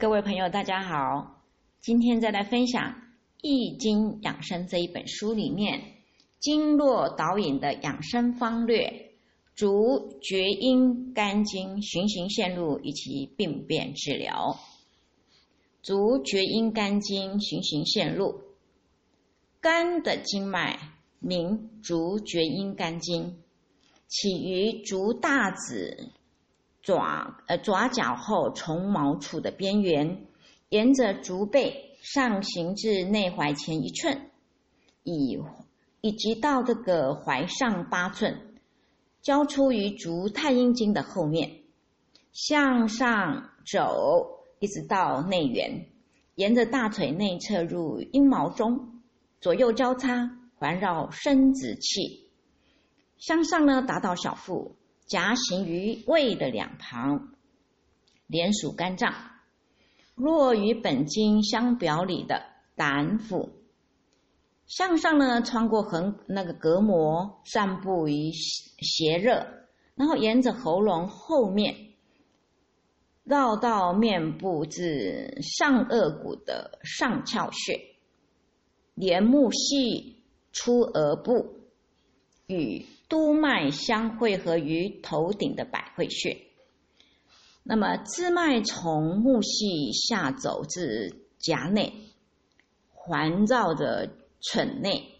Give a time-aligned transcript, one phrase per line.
[0.00, 1.42] 各位朋友，大家好！
[1.80, 2.92] 今天再来分享
[3.42, 5.82] 《易经养生》这一本书里面
[6.38, 9.10] 经络导引的养生方略，
[9.56, 14.56] 足厥阴肝经循行线路以及病变治疗。
[15.82, 18.40] 足厥阴肝经循行线路，
[19.60, 20.78] 肝的经脉
[21.18, 23.36] 名足厥阴肝经，
[24.06, 26.12] 起于足大趾。
[26.82, 30.26] 爪呃爪角后从毛处的边缘，
[30.68, 34.30] 沿着足背上行至内踝前一寸，
[35.02, 35.38] 以
[36.00, 38.56] 以及到这个踝上八寸，
[39.20, 41.60] 交出于足太阴经的后面，
[42.32, 45.86] 向上走，一直到内缘，
[46.36, 49.02] 沿着大腿内侧入阴毛中，
[49.40, 52.30] 左右交叉环绕生殖器，
[53.18, 54.76] 向上呢达到小腹。
[55.08, 57.32] 夹行于胃的两旁，
[58.26, 59.14] 连属肝脏。
[60.14, 62.42] 若与本经相表里的
[62.76, 63.48] 胆腑，
[64.66, 69.46] 向上呢穿过横那个隔膜，散布于邪热，
[69.94, 71.94] 然后沿着喉咙后面，
[73.24, 77.80] 绕到面部至上颚骨的上窍穴，
[78.94, 81.60] 连木系出额部，
[82.46, 82.84] 与。
[83.08, 86.42] 督脉相汇合于头顶的百会穴，
[87.62, 91.94] 那么支脉从目系下走至颊内，
[92.92, 95.14] 环绕着唇内。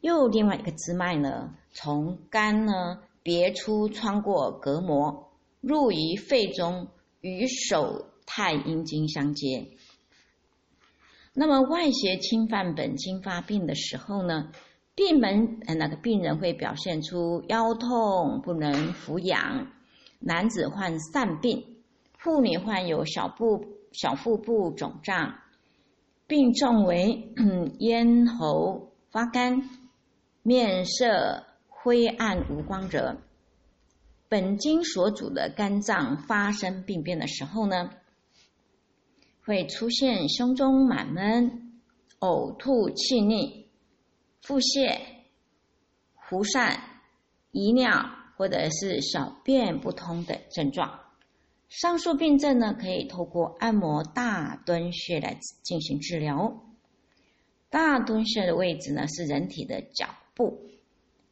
[0.00, 6.88] 又另外一个支脉呢，从肝呢别出，穿过隔膜，入于肺中，
[7.20, 9.68] 与手太阴经相接。
[11.34, 14.50] 那么外邪侵犯本经发病的时候呢？
[14.98, 19.68] 病门呃，那个病人会表现出腰痛、不能俯仰；
[20.18, 21.76] 男子患疝病，
[22.18, 25.36] 妇女患有小腹小腹部肿胀，
[26.26, 27.32] 病重为
[27.78, 29.70] 咽喉发干、
[30.42, 33.18] 面色灰暗无光泽。
[34.28, 37.90] 本经所主的肝脏发生病变的时候呢，
[39.44, 41.70] 会出现胸中满闷、
[42.18, 43.57] 呕吐、气逆。
[44.48, 44.98] 腹泻、
[46.26, 46.80] 腹散、
[47.50, 51.00] 遗尿或者是小便不通等症状，
[51.68, 56.64] 上述病症呢，可以透过按摩大敦穴来进行治疗。
[57.68, 60.62] 大敦穴的位置呢，是人体的脚部，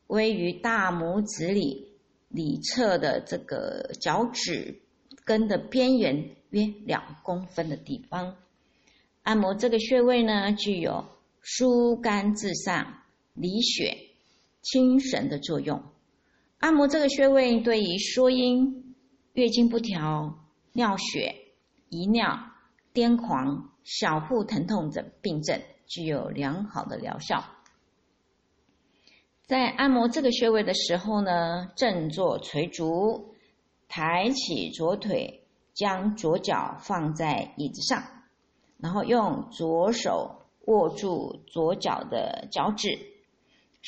[0.09, 1.89] 位于大拇指里
[2.29, 4.83] 里侧的这个脚趾
[5.25, 8.37] 根的边缘约两公分的地方。
[9.23, 11.07] 按摩这个穴位呢，具有
[11.41, 13.05] 疏肝治上。
[13.37, 13.97] 理血、
[14.63, 15.83] 清神的作用。
[16.59, 18.95] 按摩这个穴位，对于缩阴、
[19.35, 20.39] 月经不调、
[20.73, 21.35] 尿血、
[21.91, 22.39] 遗尿、
[22.95, 27.45] 癫狂、小腹疼痛等病症具有良好的疗效。
[29.47, 33.35] 在按摩这个穴位的时候呢，正坐垂足，
[33.87, 35.45] 抬起左腿，
[35.75, 38.03] 将左脚放在椅子上，
[38.79, 42.99] 然后用左手握住左脚的脚趾。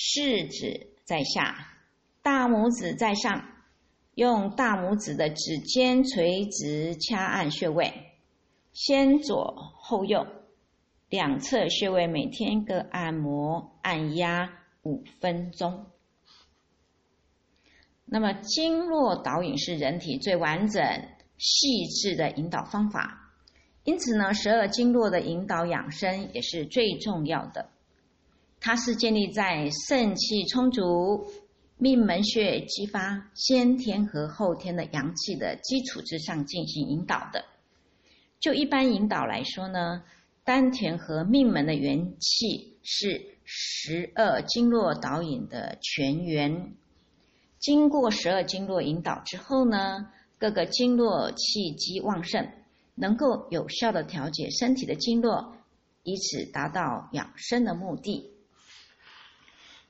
[0.01, 1.75] 食指在下，
[2.23, 3.45] 大拇指在上，
[4.15, 7.93] 用大拇指的指尖垂直掐按穴位，
[8.73, 10.25] 先左后右，
[11.09, 14.49] 两侧穴位每天各按摩按压
[14.85, 15.87] 五分钟。
[18.05, 20.81] 那么经络导引是人体最完整、
[21.39, 23.33] 细致的引导方法，
[23.83, 27.71] 因此呢，十二经络的引导养生也是最重要的。
[28.61, 31.27] 它是建立在肾气充足、
[31.77, 37.45] 命门穴激发先天和后天的阳气的基础之上进行引导的。
[38.41, 40.03] 就一般引导来说呢，
[40.45, 46.75] 丹田和命门的元气是十二经络导引的全源。
[47.59, 52.49] 经过十二经络引导之后呢，各个经络气机旺盛，
[52.95, 55.57] 能够有效的调节身体的经络，
[56.03, 58.33] 以此达到养生的目的。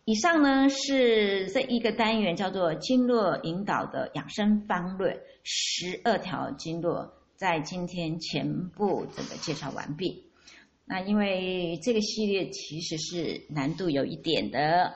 [0.08, 10.25] 以上呢是这一个单元叫做经络引导的养生方略，十二条经络在今天全部这个介绍完毕。
[10.87, 14.94] 那因为这个系列其实是难度有一点的，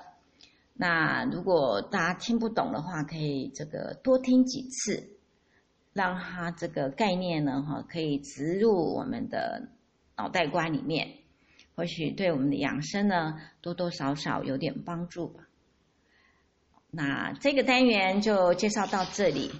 [0.72, 5.18] 那如果大家听不懂的话，可以这个多听几次，
[5.92, 9.68] 让它这个概念呢哈可以植入我们的
[10.16, 11.18] 脑袋瓜里面。
[11.74, 15.44] 或许对我们的养生呢，多多少少有点帮助吧。
[16.90, 19.50] 那这个单元就介绍到这里。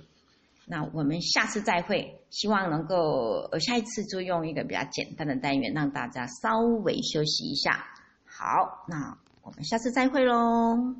[0.64, 7.84] 那我们下次再会，希望能够下一次就用一个比较简单的单元，让大家稍微休息一下。
[8.24, 10.94] 好，那我们下次再会喽。